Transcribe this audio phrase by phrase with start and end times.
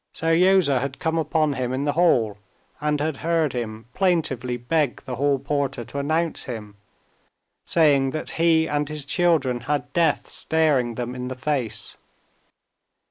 [0.15, 2.39] Seryozha had come upon him in the hall,
[2.79, 6.75] and had heard him plaintively beg the hall porter to announce him,
[7.65, 11.97] saying that he and his children had death staring them in the face.